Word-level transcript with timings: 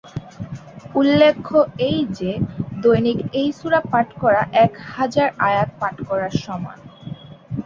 উল্লেখ্য 0.95 1.57
এই 1.87 1.99
যে, 2.19 2.31
দৈনিক 2.83 3.17
এই 3.33 3.49
সূরা 3.51 3.81
পাঠ 3.91 4.07
করা 4.21 4.41
এক 4.63 4.71
হাজার 4.93 5.27
আয়াত 5.47 5.69
পাঠ 5.81 5.95
করার 6.07 6.33
সমান। 6.43 6.77